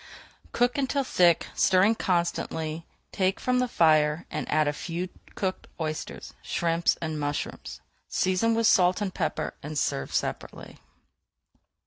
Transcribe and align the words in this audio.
Cook 0.51 0.79
until 0.79 1.03
thick, 1.03 1.45
stirring 1.53 1.93
constantly, 1.93 2.87
take 3.11 3.39
from 3.39 3.59
the 3.59 3.67
fire, 3.67 4.25
and 4.31 4.49
add 4.51 4.67
a 4.67 4.73
few 4.73 5.09
cooked 5.35 5.67
oysters, 5.79 6.33
shrimps, 6.41 6.97
and 7.03 7.19
mushrooms. 7.19 7.81
Season 8.07 8.55
with 8.55 8.65
salt 8.65 8.99
and 8.99 9.13
pepper 9.13 9.53
and 9.61 9.77
serve 9.77 10.11
separately. 10.11 10.79